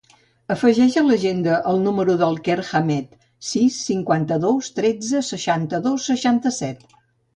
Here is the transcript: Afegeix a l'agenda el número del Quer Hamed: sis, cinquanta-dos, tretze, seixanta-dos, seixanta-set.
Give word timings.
Afegeix 0.53 0.95
a 1.01 1.01
l'agenda 1.09 1.57
el 1.71 1.77
número 1.83 2.15
del 2.23 2.39
Quer 2.47 2.57
Hamed: 2.69 3.13
sis, 3.53 3.77
cinquanta-dos, 3.91 4.71
tretze, 4.81 5.23
seixanta-dos, 5.29 6.09
seixanta-set. 6.13 6.87